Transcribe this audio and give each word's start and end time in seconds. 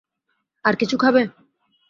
আর 0.65 0.73
কিছু 0.75 0.95
খাবে? 0.97 1.21